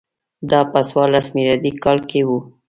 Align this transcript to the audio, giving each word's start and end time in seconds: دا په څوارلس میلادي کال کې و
دا 0.49 0.59
په 0.71 0.79
څوارلس 0.89 1.27
میلادي 1.35 1.71
کال 1.83 1.99
کې 2.09 2.21
و 2.27 2.29